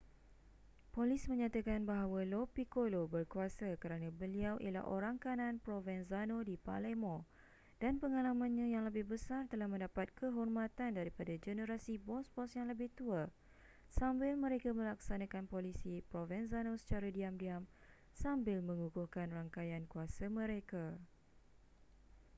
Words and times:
polis 0.97 1.23
menyatakan 1.31 1.81
bahwa 1.91 2.21
lo 2.31 2.41
piccolo 2.55 3.01
berkuasa 3.15 3.69
kerana 3.81 4.09
beliau 4.21 4.55
ialahh 4.65 4.85
orang 4.97 5.15
kanan 5.25 5.55
provenzano 5.65 6.37
di 6.49 6.55
palemo 6.65 7.17
dan 7.81 7.93
pengalamannya 8.01 8.67
yang 8.75 8.83
lebih 8.89 9.05
besar 9.13 9.41
telah 9.51 9.67
mendapat 9.73 10.07
kehormatan 10.19 10.89
daripada 10.99 11.33
generasi 11.45 11.93
bos-bos 12.07 12.49
yang 12.57 12.67
lebih 12.73 12.89
tua 12.99 13.21
sambil 13.97 14.31
mereka 14.45 14.69
melaksanakan 14.79 15.43
polisi 15.53 15.93
provenzano 16.11 16.71
secara 16.81 17.07
diam-diam 17.17 17.63
sambil 18.23 18.57
mengukuhkan 18.69 19.27
rangkaian 19.37 19.83
kuasa 19.91 20.25
mereka 20.39 20.83